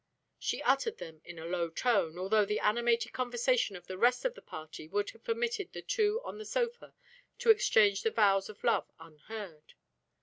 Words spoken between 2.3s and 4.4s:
the animated conversation of the rest of